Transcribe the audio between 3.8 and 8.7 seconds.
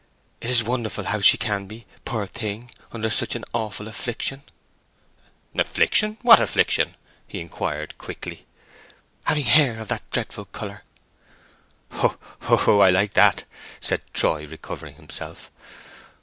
affliction!" "Affliction—what affliction?" he inquired, quickly.